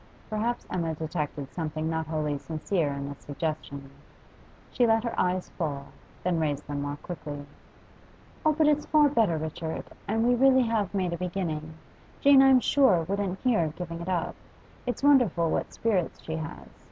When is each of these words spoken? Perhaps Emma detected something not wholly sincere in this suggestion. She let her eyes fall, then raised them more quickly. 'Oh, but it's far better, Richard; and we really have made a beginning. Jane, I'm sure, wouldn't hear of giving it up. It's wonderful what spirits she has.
Perhaps 0.31 0.65
Emma 0.71 0.95
detected 0.95 1.53
something 1.53 1.87
not 1.87 2.07
wholly 2.07 2.39
sincere 2.39 2.89
in 2.91 3.07
this 3.07 3.19
suggestion. 3.19 3.91
She 4.71 4.87
let 4.87 5.03
her 5.03 5.13
eyes 5.15 5.49
fall, 5.49 5.89
then 6.23 6.39
raised 6.39 6.65
them 6.67 6.81
more 6.81 6.97
quickly. 7.03 7.45
'Oh, 8.43 8.51
but 8.53 8.67
it's 8.67 8.87
far 8.87 9.09
better, 9.09 9.37
Richard; 9.37 9.83
and 10.07 10.27
we 10.27 10.33
really 10.33 10.63
have 10.63 10.91
made 10.95 11.13
a 11.13 11.17
beginning. 11.19 11.75
Jane, 12.19 12.41
I'm 12.41 12.61
sure, 12.61 13.03
wouldn't 13.03 13.41
hear 13.41 13.63
of 13.63 13.75
giving 13.75 14.01
it 14.01 14.09
up. 14.09 14.33
It's 14.87 15.03
wonderful 15.03 15.51
what 15.51 15.71
spirits 15.71 16.19
she 16.23 16.37
has. 16.37 16.67